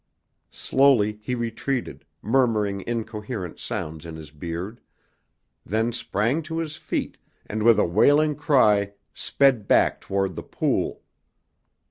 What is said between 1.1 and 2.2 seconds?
he retreated,